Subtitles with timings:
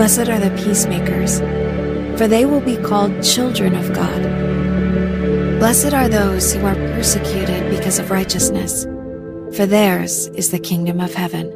[0.00, 1.40] Blessed are the peacemakers,
[2.18, 4.22] for they will be called children of God.
[5.58, 8.84] Blessed are those who are persecuted because of righteousness,
[9.54, 11.50] for theirs is the kingdom of heaven.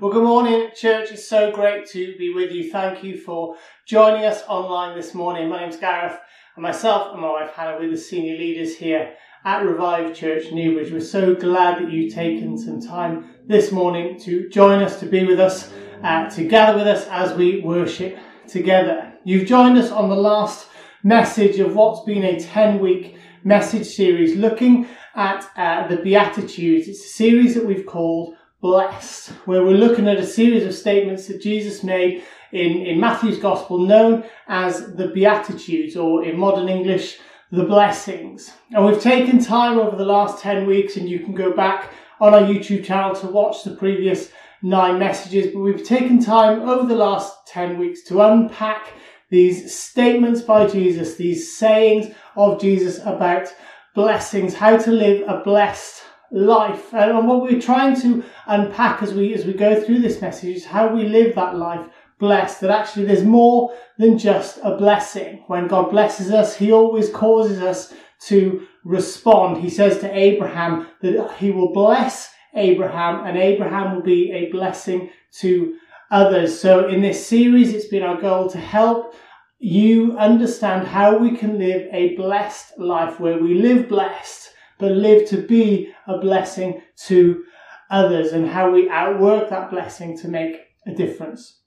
[0.00, 1.10] Well, good morning, church.
[1.12, 2.72] It's so great to be with you.
[2.72, 5.50] Thank you for joining us online this morning.
[5.50, 6.18] My name's Gareth,
[6.56, 10.92] and myself and my wife Hannah, we're the senior leaders here at Revive Church Newbridge.
[10.92, 15.24] We're so glad that you've taken some time this morning to join us, to be
[15.24, 15.70] with us,
[16.02, 19.14] uh, to gather with us as we worship together.
[19.24, 20.66] You've joined us on the last
[21.02, 26.86] message of what's been a 10 week message series looking at uh, the Beatitudes.
[26.86, 31.28] It's a series that we've called Blessed, where we're looking at a series of statements
[31.28, 37.18] that Jesus made in, in Matthew's Gospel known as the Beatitudes, or in modern English,
[37.50, 38.52] the blessings.
[38.70, 42.34] And we've taken time over the last 10 weeks, and you can go back on
[42.34, 44.30] our YouTube channel to watch the previous
[44.62, 48.92] nine messages, but we've taken time over the last 10 weeks to unpack
[49.30, 53.48] these statements by Jesus, these sayings of Jesus about
[53.94, 56.92] blessings, how to live a blessed life.
[56.92, 60.64] And what we're trying to unpack as we as we go through this message is
[60.64, 61.86] how we live that life
[62.20, 65.42] blessed, that actually there's more than just a blessing.
[65.48, 67.92] When God blesses us, He always causes us
[68.26, 69.56] to respond.
[69.62, 75.10] He says to Abraham that He will bless Abraham and Abraham will be a blessing
[75.40, 75.76] to
[76.10, 76.60] others.
[76.60, 79.14] So in this series, it's been our goal to help
[79.58, 85.28] you understand how we can live a blessed life where we live blessed, but live
[85.28, 87.44] to be a blessing to
[87.90, 91.60] others and how we outwork that blessing to make a difference.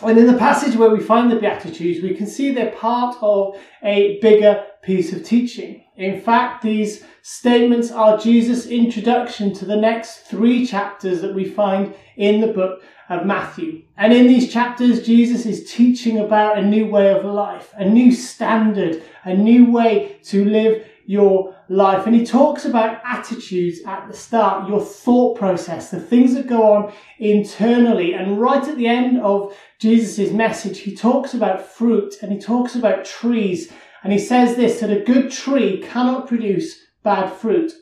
[0.00, 3.58] And in the passage where we find the Beatitudes, we can see they're part of
[3.82, 5.84] a bigger piece of teaching.
[5.96, 11.94] In fact, these statements are Jesus' introduction to the next three chapters that we find
[12.16, 13.82] in the book of Matthew.
[13.96, 18.12] And in these chapters, Jesus is teaching about a new way of life, a new
[18.12, 22.06] standard, a new way to live your life.
[22.06, 26.72] And he talks about attitudes at the start, your thought process, the things that go
[26.72, 28.14] on internally.
[28.14, 32.74] And right at the end of Jesus' message, he talks about fruit and he talks
[32.74, 33.72] about trees.
[34.02, 37.72] And he says this, that a good tree cannot produce bad fruit.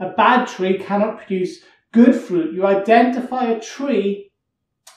[0.00, 1.60] A bad tree cannot produce
[1.92, 2.54] good fruit.
[2.54, 4.32] You identify a tree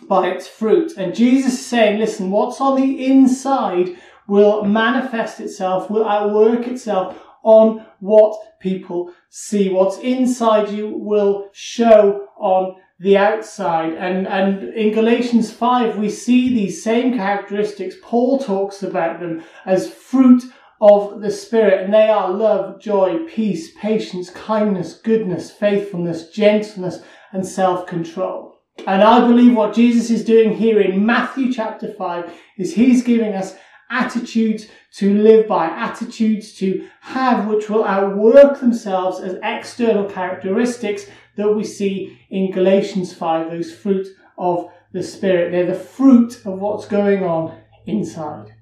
[0.08, 0.94] by its fruit.
[0.98, 7.18] And Jesus is saying, listen, what's on the inside will manifest itself, will outwork itself
[7.44, 9.70] on what people see.
[9.70, 13.94] What's inside you will show on the outside.
[13.94, 17.96] And, and in Galatians 5, we see these same characteristics.
[18.02, 20.44] Paul talks about them as fruit
[20.82, 27.02] of the Spirit, and they are love, joy, peace, patience, kindness, goodness, faithfulness, gentleness,
[27.34, 28.56] and self-control.
[28.88, 33.34] And I believe what Jesus is doing here in Matthew chapter 5 is he's giving
[33.34, 33.56] us
[33.90, 41.52] attitudes to live by, attitudes to have, which will outwork themselves as external characteristics that
[41.52, 44.08] we see in Galatians 5, those fruit
[44.38, 45.52] of the Spirit.
[45.52, 48.54] They're the fruit of what's going on inside.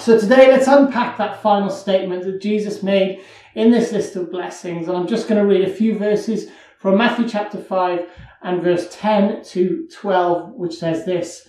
[0.00, 3.20] So today let's unpack that final statement that Jesus made
[3.54, 4.88] in this list of blessings.
[4.88, 8.08] And I'm just going to read a few verses from Matthew chapter 5
[8.42, 11.48] and verse 10 to 12, which says this.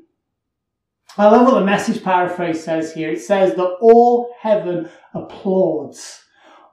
[1.17, 3.11] I love what the message paraphrase says here.
[3.11, 6.21] It says that all heaven applauds.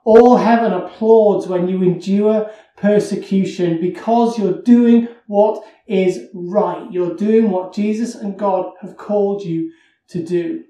[0.05, 6.89] All heaven applauds when you endure persecution because you're doing what is right.
[6.89, 9.71] You're doing what Jesus and God have called you
[10.07, 10.63] to do.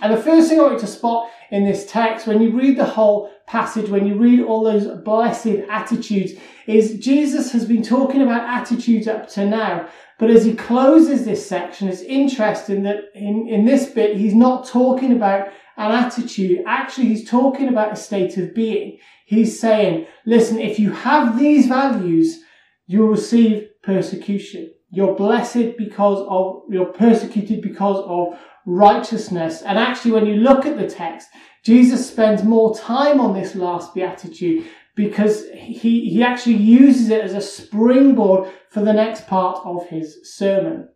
[0.00, 2.78] And the first thing I want you to spot in this text, when you read
[2.78, 6.32] the whole passage, when you read all those blessed attitudes,
[6.66, 9.88] is Jesus has been talking about attitudes up to now.
[10.18, 14.66] But as he closes this section, it's interesting that in, in this bit, he's not
[14.68, 16.62] talking about an attitude.
[16.66, 18.98] Actually, he's talking about a state of being.
[19.26, 22.40] He's saying, listen, if you have these values,
[22.86, 24.72] you'll receive persecution.
[24.90, 29.62] You're blessed because of, you're persecuted because of righteousness.
[29.62, 31.28] And actually, when you look at the text,
[31.68, 37.34] Jesus spends more time on this last beatitude because he, he actually uses it as
[37.34, 40.88] a springboard for the next part of his sermon.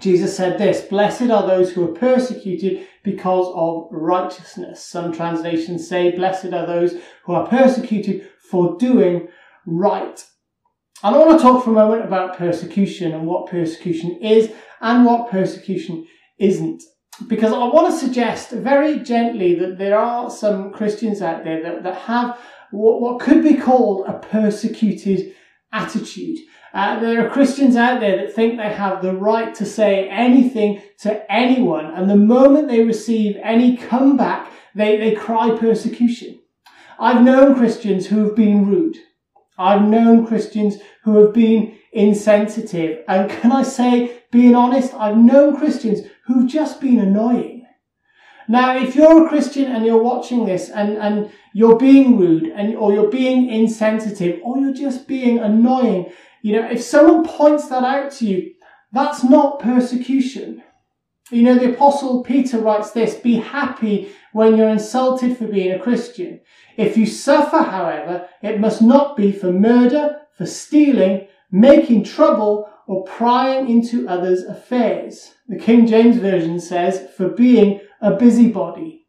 [0.00, 4.84] Jesus said this, blessed are those who are persecuted because of righteousness.
[4.84, 9.28] Some translations say, blessed are those who are persecuted for doing
[9.66, 10.26] right.
[11.04, 14.50] And I want to talk for a moment about persecution and what persecution is
[14.80, 16.08] and what persecution
[16.40, 16.82] isn't.
[17.28, 21.82] Because I want to suggest very gently that there are some Christians out there that,
[21.82, 22.38] that have
[22.70, 25.34] what, what could be called a persecuted
[25.72, 26.38] attitude.
[26.74, 30.80] Uh, there are Christians out there that think they have the right to say anything
[31.00, 36.40] to anyone, and the moment they receive any comeback, they, they cry persecution.
[36.98, 38.96] I've known Christians who have been rude.
[39.58, 43.04] I've known Christians who have been insensitive.
[43.06, 47.66] And can I say, being honest, I've known Christians who've just been annoying.
[48.48, 52.76] Now, if you're a Christian and you're watching this and, and you're being rude and,
[52.76, 57.84] or you're being insensitive or you're just being annoying, you know, if someone points that
[57.84, 58.52] out to you,
[58.92, 60.62] that's not persecution.
[61.30, 65.78] You know, the apostle Peter writes this, be happy when you're insulted for being a
[65.78, 66.40] Christian.
[66.76, 73.04] If you suffer, however, it must not be for murder, for stealing, making trouble, or
[73.04, 75.34] prying into others' affairs.
[75.48, 79.06] The King James Version says, for being a busybody.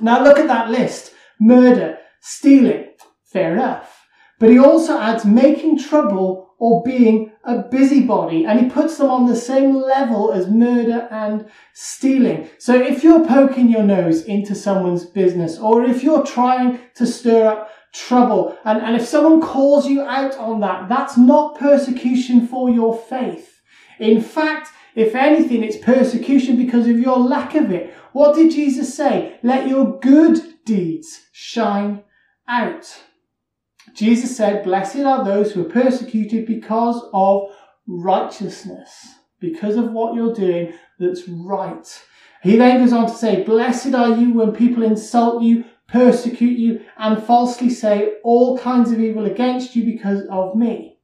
[0.00, 1.12] Now look at that list.
[1.38, 2.90] Murder, stealing,
[3.24, 4.06] fair enough.
[4.38, 8.44] But he also adds making trouble or being a busybody.
[8.44, 12.48] And he puts them on the same level as murder and stealing.
[12.58, 17.46] So if you're poking your nose into someone's business or if you're trying to stir
[17.46, 22.70] up trouble and, and if someone calls you out on that, that's not persecution for
[22.70, 23.60] your faith.
[23.98, 27.94] In fact, if anything, it's persecution because of your lack of it.
[28.12, 29.38] What did Jesus say?
[29.42, 32.02] Let your good deeds shine
[32.48, 33.02] out.
[33.94, 37.50] Jesus said, Blessed are those who are persecuted because of
[37.86, 38.90] righteousness,
[39.40, 42.02] because of what you're doing that's right.
[42.42, 46.84] He then goes on to say, Blessed are you when people insult you, persecute you,
[46.98, 50.98] and falsely say all kinds of evil against you because of me.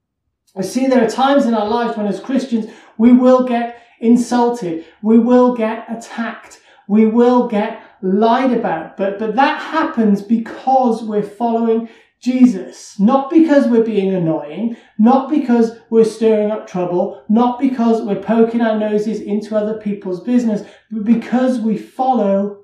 [0.57, 4.85] I see there are times in our lives when as Christians we will get insulted,
[5.03, 11.23] we will get attacked, we will get lied about, but, but that happens because we're
[11.23, 11.89] following
[12.21, 12.99] Jesus.
[12.99, 18.61] Not because we're being annoying, not because we're stirring up trouble, not because we're poking
[18.61, 22.56] our noses into other people's business, but because we follow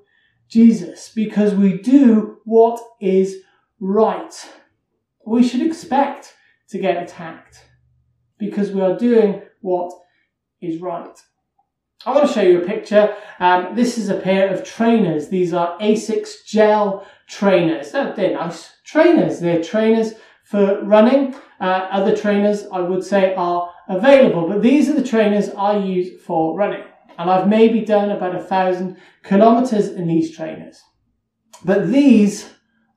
[0.53, 3.37] Jesus, because we do what is
[3.79, 4.33] right.
[5.25, 6.35] We should expect
[6.69, 7.65] to get attacked
[8.37, 9.91] because we are doing what
[10.61, 11.17] is right.
[12.05, 13.15] I want to show you a picture.
[13.39, 15.29] Um, this is a pair of trainers.
[15.29, 17.91] These are Asics gel trainers.
[17.91, 19.39] They're, they're nice trainers.
[19.39, 20.13] They're trainers
[20.43, 21.33] for running.
[21.59, 26.21] Uh, other trainers, I would say, are available, but these are the trainers I use
[26.21, 26.83] for running.
[27.17, 30.81] And I've maybe done about a thousand kilometers in these trainers.
[31.63, 32.49] But these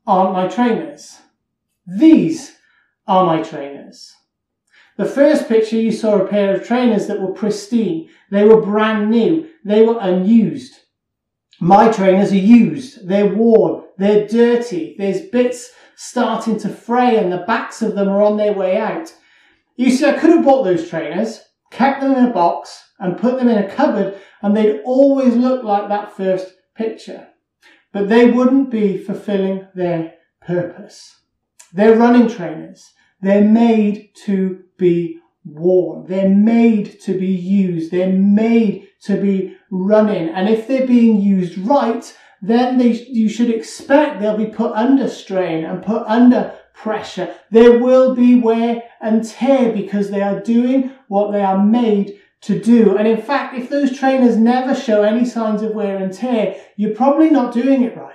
[0.07, 1.19] aren't my trainers.
[1.87, 2.57] These
[3.07, 4.15] are my trainers.
[4.97, 8.09] The first picture you saw a pair of trainers that were pristine.
[8.31, 9.49] They were brand new.
[9.65, 10.75] They were unused.
[11.61, 13.07] My trainers are used.
[13.07, 13.85] They're worn.
[13.99, 14.95] They're dirty.
[14.99, 19.15] There's bits starting to fray and the backs of them are on their way out.
[19.77, 23.39] You see, I could have bought those trainers, kept them in a box and put
[23.39, 27.29] them in a cupboard and they'd always look like that first picture.
[27.93, 31.21] But they wouldn't be fulfilling their purpose.
[31.73, 32.85] They're running trainers.
[33.21, 36.07] They're made to be worn.
[36.07, 37.91] They're made to be used.
[37.91, 40.29] They're made to be running.
[40.29, 45.09] And if they're being used right, then they, you should expect they'll be put under
[45.09, 47.35] strain and put under pressure.
[47.51, 52.61] There will be wear and tear because they are doing what they are made to
[52.61, 52.97] do.
[52.97, 56.95] And in fact, if those trainers never show any signs of wear and tear, you're
[56.95, 58.15] probably not doing it right.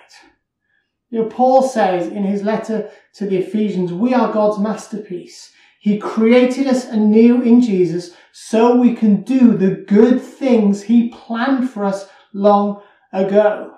[1.09, 5.51] You know, Paul says in his letter to the Ephesians, we are God's masterpiece.
[5.79, 11.69] He created us anew in Jesus so we can do the good things he planned
[11.69, 13.73] for us long ago.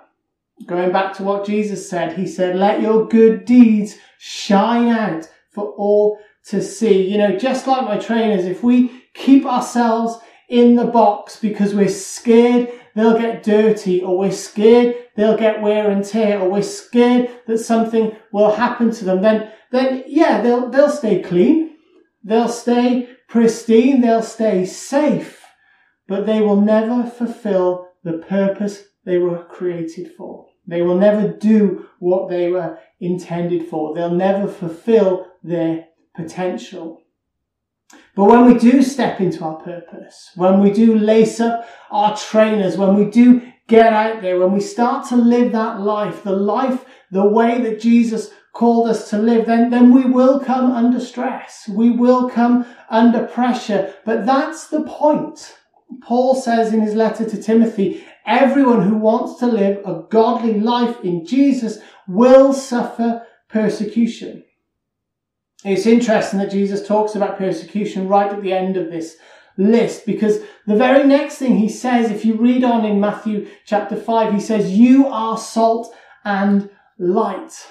[0.66, 5.72] Going back to what Jesus said, he said, let your good deeds shine out for
[5.72, 7.08] all to see.
[7.10, 10.18] You know, just like my trainers, if we keep ourselves
[10.48, 15.90] in the box because we're scared they'll get dirty or we're scared they'll get wear
[15.90, 20.68] and tear or we're scared that something will happen to them, then, then yeah, they'll,
[20.70, 21.76] they'll stay clean.
[22.22, 24.00] They'll stay pristine.
[24.00, 25.44] They'll stay safe,
[26.08, 30.46] but they will never fulfill the purpose they were created for.
[30.66, 33.94] They will never do what they were intended for.
[33.94, 37.02] They'll never fulfill their potential.
[38.14, 42.76] But when we do step into our purpose, when we do lace up our trainers,
[42.76, 46.84] when we do get out there, when we start to live that life, the life,
[47.10, 51.68] the way that Jesus called us to live, then, then we will come under stress.
[51.68, 53.92] We will come under pressure.
[54.04, 55.56] But that's the point.
[56.02, 61.00] Paul says in his letter to Timothy, everyone who wants to live a godly life
[61.02, 64.44] in Jesus will suffer persecution.
[65.64, 69.16] It's interesting that Jesus talks about persecution right at the end of this
[69.56, 73.96] list because the very next thing he says, if you read on in Matthew chapter
[73.96, 77.66] 5, he says, You are salt and light.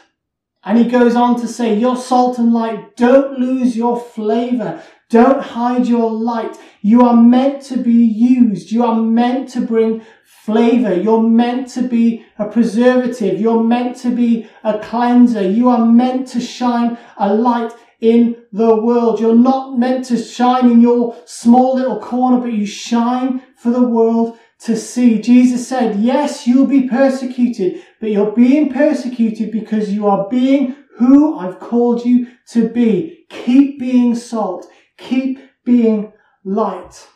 [0.64, 4.82] And he goes on to say, Your salt and light, don't lose your flavor.
[5.14, 6.58] Don't hide your light.
[6.82, 8.72] You are meant to be used.
[8.72, 10.92] You are meant to bring flavor.
[10.92, 13.40] You're meant to be a preservative.
[13.40, 15.48] You're meant to be a cleanser.
[15.48, 19.20] You are meant to shine a light in the world.
[19.20, 23.88] You're not meant to shine in your small little corner, but you shine for the
[23.88, 25.22] world to see.
[25.22, 31.38] Jesus said, yes, you'll be persecuted, but you're being persecuted because you are being who
[31.38, 33.26] I've called you to be.
[33.30, 34.68] Keep being salt.
[34.98, 37.08] Keep being light.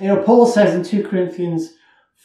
[0.00, 1.74] You know, Paul says in 2 Corinthians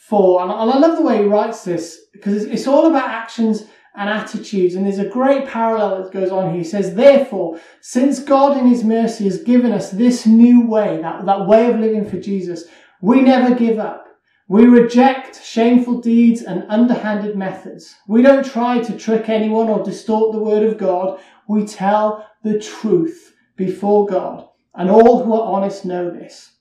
[0.08, 3.64] 4, and I love the way he writes this because it's all about actions
[3.94, 4.74] and attitudes.
[4.74, 6.58] And there's a great parallel that goes on here.
[6.58, 11.26] He says, therefore, since God in his mercy has given us this new way, that,
[11.26, 12.64] that way of living for Jesus,
[13.02, 14.06] we never give up.
[14.48, 17.96] We reject shameful deeds and underhanded methods.
[18.06, 21.20] We don't try to trick anyone or distort the word of God.
[21.48, 24.48] We tell the truth before God.
[24.74, 26.52] And all who are honest know this.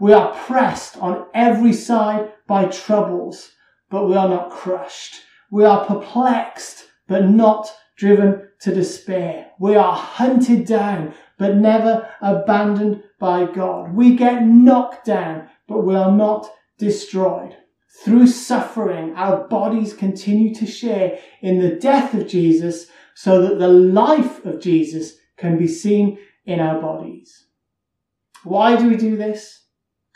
[0.00, 3.52] We are pressed on every side by troubles,
[3.90, 5.22] but we are not crushed.
[5.50, 9.50] We are perplexed, but not driven to despair.
[9.60, 13.94] We are hunted down, but never abandoned by God.
[13.94, 17.56] We get knocked down, but we are not destroyed.
[18.04, 23.68] Through suffering, our bodies continue to share in the death of Jesus so that the
[23.68, 27.46] life of Jesus can be seen in our bodies.
[28.42, 29.62] Why do we do this?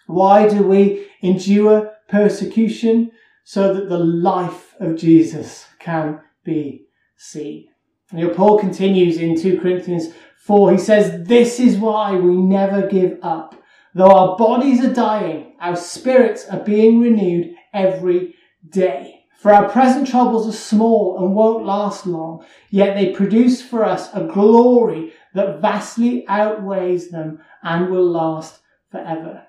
[0.07, 3.13] Why do we endure persecution?
[3.45, 6.87] so that the life of Jesus can be
[7.17, 7.69] seen.
[8.13, 10.09] You know, Paul continues in 2 Corinthians
[10.45, 10.73] 4.
[10.73, 13.55] He says, This is why we never give up.
[13.95, 18.35] Though our bodies are dying, our spirits are being renewed every
[18.69, 19.25] day.
[19.39, 24.09] For our present troubles are small and won't last long, yet they produce for us
[24.15, 28.61] a glory that vastly outweighs them and will last
[28.91, 29.47] forever.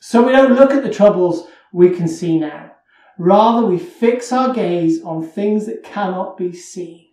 [0.00, 2.72] So we don't look at the troubles we can see now.
[3.18, 7.06] Rather, we fix our gaze on things that cannot be seen.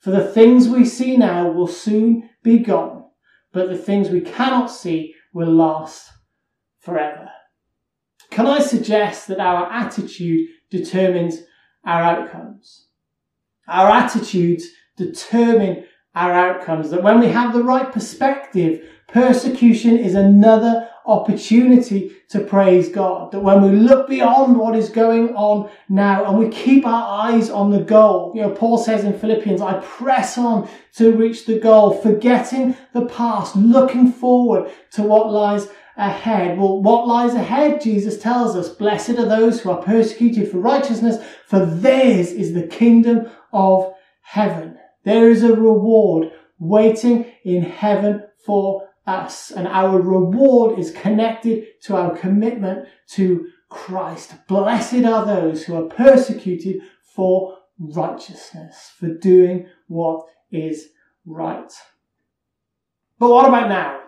[0.00, 3.04] For the things we see now will soon be gone,
[3.52, 6.10] but the things we cannot see will last
[6.78, 7.28] forever.
[8.30, 11.40] Can I suggest that our attitude determines
[11.84, 12.86] our outcomes?
[13.68, 16.90] Our attitudes determine our outcomes.
[16.90, 23.32] That when we have the right perspective, persecution is another opportunity to praise God.
[23.32, 27.50] That when we look beyond what is going on now and we keep our eyes
[27.50, 31.58] on the goal, you know, Paul says in Philippians, I press on to reach the
[31.58, 36.58] goal, forgetting the past, looking forward to what lies ahead.
[36.58, 37.80] Well, what lies ahead?
[37.80, 42.66] Jesus tells us, blessed are those who are persecuted for righteousness, for theirs is the
[42.66, 44.78] kingdom of heaven.
[45.04, 51.96] There is a reward waiting in heaven for us, and our reward is connected to
[51.96, 54.34] our commitment to Christ.
[54.46, 60.88] Blessed are those who are persecuted for righteousness, for doing what is
[61.24, 61.72] right.
[63.18, 64.00] But what about now?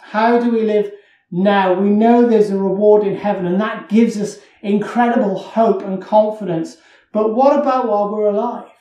[0.00, 0.90] How do we live
[1.30, 1.74] now?
[1.74, 6.76] We know there's a reward in heaven, and that gives us incredible hope and confidence.
[7.12, 8.71] But what about while we're alive?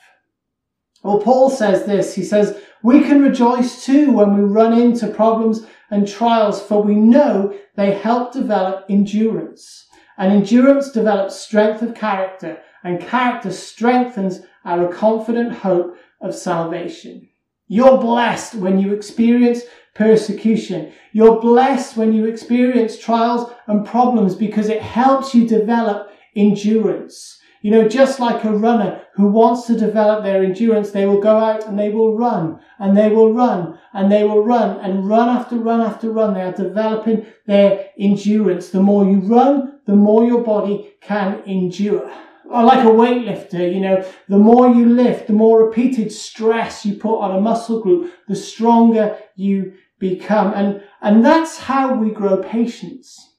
[1.04, 2.14] Well, Paul says this.
[2.14, 6.96] He says, we can rejoice too when we run into problems and trials, for we
[6.96, 9.86] know they help develop endurance.
[10.18, 17.28] And endurance develops strength of character, and character strengthens our confident hope of salvation.
[17.68, 19.62] You're blessed when you experience
[19.96, 20.92] persecution.
[21.12, 27.41] You're blessed when you experience trials and problems because it helps you develop endurance.
[27.62, 31.38] You know, just like a runner who wants to develop their endurance, they will go
[31.38, 35.30] out and they will run and they will run and they will run and run
[35.30, 36.34] after run after run.
[36.34, 38.70] They are developing their endurance.
[38.70, 42.12] The more you run, the more your body can endure.
[42.50, 46.96] Or like a weightlifter, you know, the more you lift, the more repeated stress you
[46.96, 50.54] put on a muscle group, the stronger you become.
[50.54, 53.36] And, and that's how we grow patience.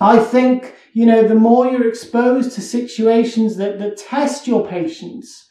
[0.00, 5.48] I think, you know, the more you're exposed to situations that, that test your patience,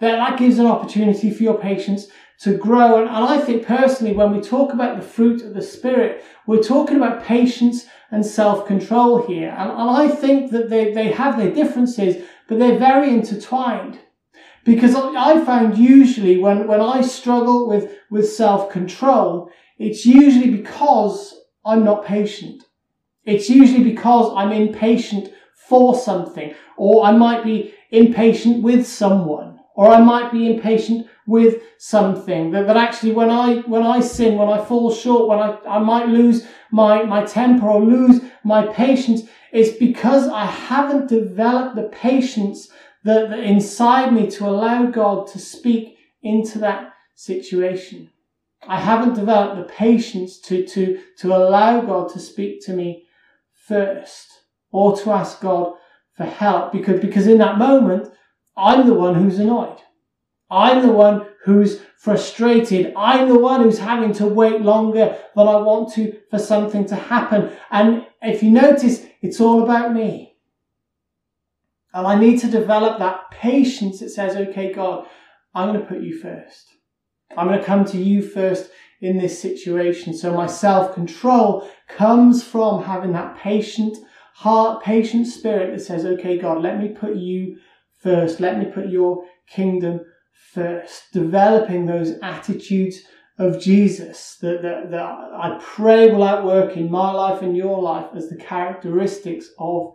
[0.00, 2.06] that that gives an opportunity for your patience
[2.40, 2.98] to grow.
[2.98, 6.62] And, and I think personally, when we talk about the fruit of the Spirit, we're
[6.62, 9.54] talking about patience and self-control here.
[9.56, 14.00] And, and I think that they, they have their differences, but they're very intertwined.
[14.64, 21.84] Because I found usually when, when I struggle with, with self-control, it's usually because I'm
[21.84, 22.64] not patient.
[23.30, 29.88] It's usually because I'm impatient for something, or I might be impatient with someone, or
[29.88, 34.48] I might be impatient with something that, that actually when I, when I sin, when
[34.48, 39.22] I fall short, when I, I might lose my, my temper or lose my patience,
[39.52, 42.68] it's because I haven't developed the patience
[43.04, 48.10] that, that inside me to allow God to speak into that situation.
[48.66, 53.06] I haven't developed the patience to, to, to allow God to speak to me
[53.70, 54.26] first
[54.72, 55.74] or to ask God
[56.16, 58.12] for help because, because in that moment,
[58.56, 59.78] I'm the one who's annoyed.
[60.50, 62.92] I'm the one who's frustrated.
[62.96, 66.96] I'm the one who's having to wait longer than I want to for something to
[66.96, 67.56] happen.
[67.70, 70.34] And if you notice, it's all about me.
[71.94, 75.06] And I need to develop that patience that says, okay, God,
[75.54, 76.66] I'm going to put you first.
[77.36, 80.14] I'm going to come to you first in this situation.
[80.14, 83.96] So my self-control comes from having that patient
[84.34, 87.58] heart, patient spirit that says, okay, God, let me put you
[87.98, 88.40] first.
[88.40, 90.00] Let me put your kingdom
[90.52, 91.12] first.
[91.12, 93.02] Developing those attitudes
[93.38, 98.08] of Jesus that, that, that I pray will outwork in my life and your life
[98.14, 99.94] as the characteristics of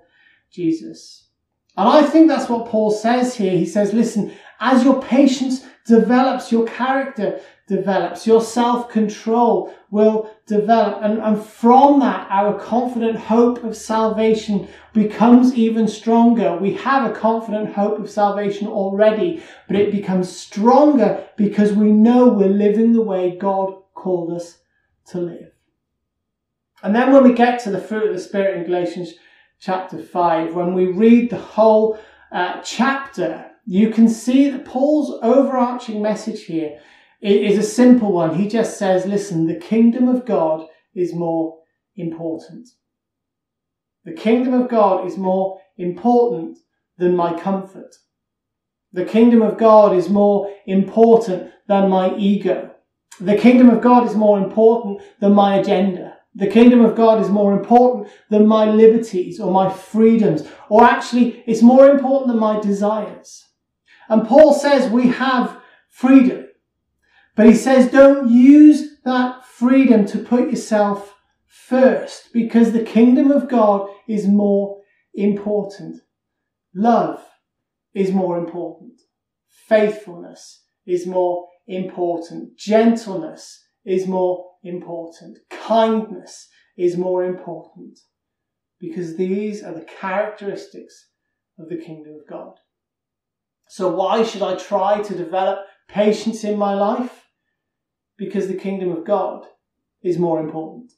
[0.51, 1.29] Jesus.
[1.77, 3.51] And I think that's what Paul says here.
[3.51, 10.99] He says, listen, as your patience develops, your character develops, your self-control will develop.
[11.01, 16.57] And, and from that, our confident hope of salvation becomes even stronger.
[16.57, 22.29] We have a confident hope of salvation already, but it becomes stronger because we know
[22.29, 24.59] we're living the way God called us
[25.07, 25.51] to live.
[26.83, 29.15] And then when we get to the fruit of the Spirit in Galatians
[29.59, 31.97] chapter 5, when we read the whole
[32.31, 36.79] uh, chapter, you can see that Paul's overarching message here
[37.21, 38.35] is a simple one.
[38.35, 41.57] He just says, listen, the kingdom of God is more
[41.95, 42.69] important.
[44.03, 46.59] The kingdom of God is more important
[46.97, 47.95] than my comfort.
[48.93, 52.71] The kingdom of God is more important than my ego.
[53.19, 56.17] The kingdom of God is more important than my agenda.
[56.35, 61.43] The kingdom of God is more important than my liberties or my freedoms, or actually
[61.47, 63.44] it's more important than my desires.
[64.09, 66.47] And Paul says we have freedom.
[67.35, 71.15] But he says don't use that freedom to put yourself
[71.47, 74.81] first because the kingdom of God is more
[75.13, 76.01] important.
[76.73, 77.23] Love
[77.93, 79.01] is more important.
[79.47, 82.57] Faithfulness is more important.
[82.57, 85.39] Gentleness is more important.
[85.49, 87.99] Kindness is more important
[88.79, 91.09] because these are the characteristics
[91.57, 92.55] of the kingdom of God.
[93.67, 97.25] So why should I try to develop patience in my life?
[98.17, 99.45] Because the kingdom of God
[100.01, 100.93] is more important.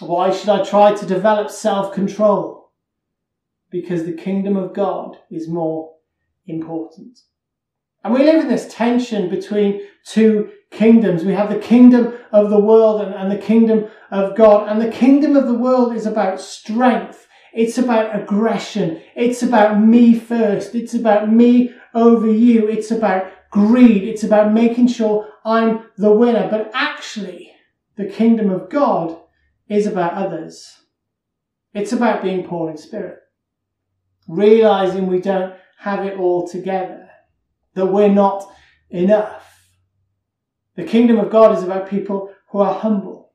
[0.00, 2.70] Why should I try to develop self-control?
[3.70, 5.94] Because the kingdom of God is more
[6.46, 7.20] important.
[8.02, 11.24] And we live in this tension between two kingdoms.
[11.24, 14.68] We have the kingdom of the world and, and, the kingdom of God.
[14.68, 17.26] And the kingdom of the world is about strength.
[17.52, 19.02] It's about aggression.
[19.14, 20.74] It's about me first.
[20.74, 22.68] It's about me over you.
[22.68, 24.04] It's about greed.
[24.04, 26.48] It's about making sure I'm the winner.
[26.50, 27.52] But actually,
[27.96, 29.18] the kingdom of God
[29.68, 30.78] is about others.
[31.74, 33.18] It's about being poor in spirit.
[34.28, 37.08] Realizing we don't have it all together.
[37.74, 38.52] That we're not
[38.90, 39.46] enough.
[40.76, 43.32] The kingdom of God is about people who are humble.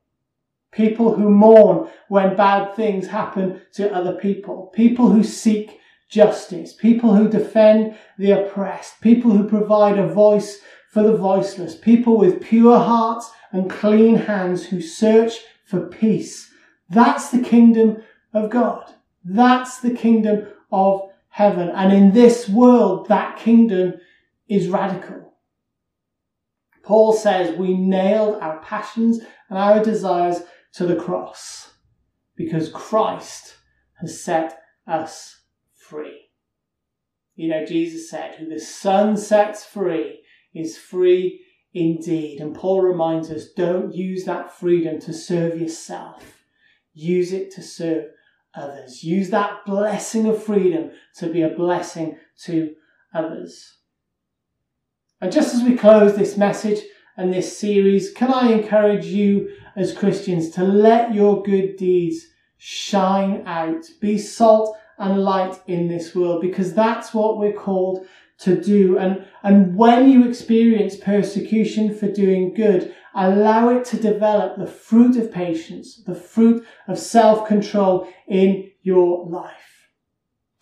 [0.72, 4.70] People who mourn when bad things happen to other people.
[4.74, 11.02] People who seek justice, people who defend the oppressed, people who provide a voice for
[11.02, 16.50] the voiceless, people with pure hearts and clean hands who search for peace.
[16.88, 18.92] That's the kingdom of God.
[19.24, 21.68] That's the kingdom of heaven.
[21.70, 23.94] And in this world, that kingdom
[24.48, 25.34] is radical.
[26.82, 30.42] Paul says we nailed our passions and our desires
[30.74, 31.72] to the cross
[32.36, 33.56] because Christ
[34.00, 35.35] has set us
[35.88, 36.28] free.
[37.34, 40.20] You know, Jesus said, Who the Son sets free
[40.54, 41.42] is free
[41.74, 42.40] indeed.
[42.40, 46.42] And Paul reminds us don't use that freedom to serve yourself,
[46.94, 48.06] use it to serve
[48.54, 49.04] others.
[49.04, 52.74] Use that blessing of freedom to be a blessing to
[53.14, 53.76] others.
[55.20, 56.80] And just as we close this message
[57.16, 63.42] and this series, can I encourage you as Christians to let your good deeds shine
[63.46, 68.06] out, be salt and light in this world, because that's what we're called
[68.38, 68.98] to do.
[68.98, 75.16] And, and when you experience persecution for doing good, allow it to develop the fruit
[75.16, 79.88] of patience, the fruit of self-control in your life.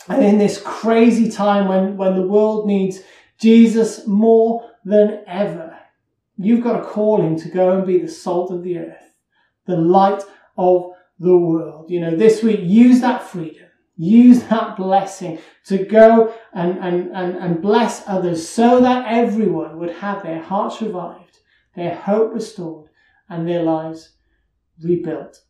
[0.09, 3.01] And in this crazy time when, when the world needs
[3.39, 5.77] Jesus more than ever,
[6.37, 9.15] you've got a calling to go and be the salt of the earth,
[9.67, 10.23] the light
[10.57, 11.91] of the world.
[11.91, 13.64] You know, this week, use that freedom
[13.97, 19.91] Use that blessing to go and, and, and, and bless others so that everyone would
[19.91, 21.39] have their hearts revived,
[21.77, 22.91] their hope restored,
[23.29, 24.15] and their lives
[24.83, 25.41] rebuilt.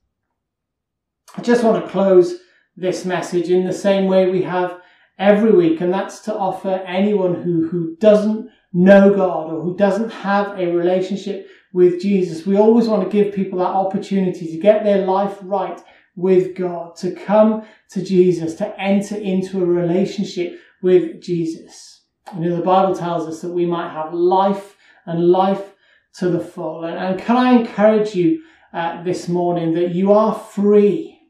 [1.37, 2.39] I just want to close
[2.77, 4.81] this message in the same way we have
[5.19, 10.11] every week, and that's to offer anyone who, who doesn't know God or who doesn't
[10.11, 12.47] have a relationship with Jesus.
[12.47, 15.81] We always want to give people that opportunity to get their life right
[16.17, 22.03] with God, to come to Jesus, to enter into a relationship with Jesus.
[22.35, 25.75] You know, the Bible tells us that we might have life and life
[26.19, 26.85] to the full.
[26.85, 31.21] And, and can I encourage you uh, this morning that you are free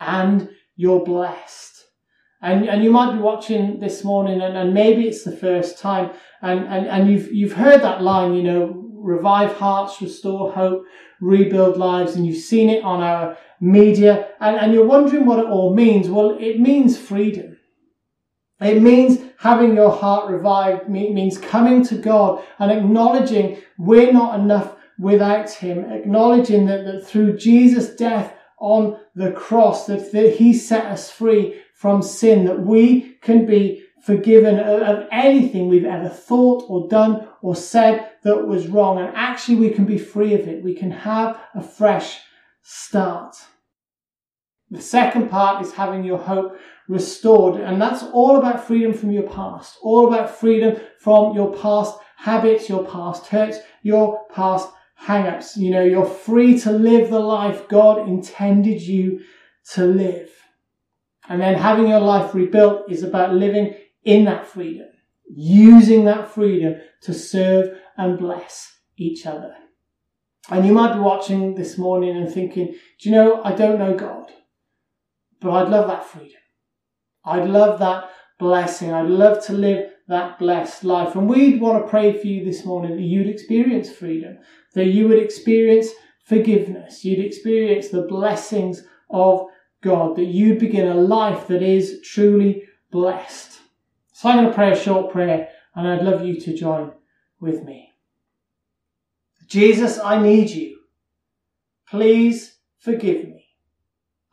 [0.00, 1.84] and you're blessed.
[2.42, 6.10] And, and you might be watching this morning and, and maybe it's the first time
[6.42, 10.84] and, and, and you've, you've heard that line, you know, revive hearts, restore hope,
[11.20, 15.46] rebuild lives, and you've seen it on our media, and, and you're wondering what it
[15.46, 16.08] all means.
[16.08, 17.58] Well, it means freedom.
[18.60, 24.76] It means having your heart revived, means coming to God and acknowledging we're not enough
[24.98, 30.86] without Him, acknowledging that, that through Jesus' death on the cross, that, that He set
[30.86, 36.88] us free from sin, that we can be forgiven of anything we've ever thought or
[36.88, 38.98] done or said that was wrong.
[38.98, 40.62] And actually, we can be free of it.
[40.62, 42.20] We can have a fresh
[42.62, 43.36] start.
[44.74, 46.58] The second part is having your hope
[46.88, 47.60] restored.
[47.60, 52.68] And that's all about freedom from your past, all about freedom from your past habits,
[52.68, 55.56] your past hurts, your past hang-ups.
[55.56, 59.20] You know, you're free to live the life God intended you
[59.72, 60.30] to live.
[61.28, 64.88] And then having your life rebuilt is about living in that freedom,
[65.34, 69.54] using that freedom to serve and bless each other.
[70.50, 73.94] And you might be watching this morning and thinking, do you know, I don't know
[73.96, 74.30] God,
[75.44, 76.40] but I'd love that freedom.
[77.22, 78.94] I'd love that blessing.
[78.94, 81.14] I'd love to live that blessed life.
[81.16, 84.38] And we'd want to pray for you this morning that you'd experience freedom,
[84.72, 85.90] that you would experience
[86.24, 89.44] forgiveness, you'd experience the blessings of
[89.82, 93.60] God, that you'd begin a life that is truly blessed.
[94.14, 96.90] So I'm going to pray a short prayer and I'd love you to join
[97.38, 97.90] with me.
[99.46, 100.78] Jesus, I need you.
[101.86, 103.43] Please forgive me.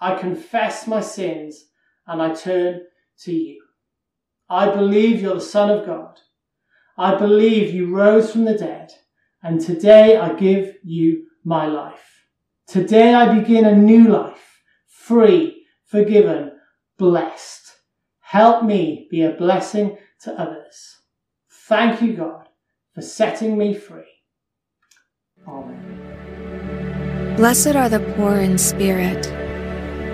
[0.01, 1.67] I confess my sins
[2.07, 2.81] and I turn
[3.19, 3.61] to you.
[4.49, 6.19] I believe you're the Son of God.
[6.97, 8.91] I believe you rose from the dead
[9.43, 12.25] and today I give you my life.
[12.67, 16.53] Today I begin a new life, free, forgiven,
[16.97, 17.71] blessed.
[18.21, 20.97] Help me be a blessing to others.
[21.49, 22.47] Thank you, God,
[22.93, 24.03] for setting me free.
[25.47, 27.35] Amen.
[27.35, 29.25] Blessed are the poor in spirit,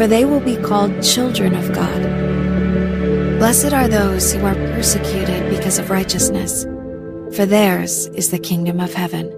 [0.00, 2.02] for they will be called children of God.
[3.38, 6.64] Blessed are those who are persecuted because of righteousness,
[7.36, 9.30] for theirs is the kingdom of heaven.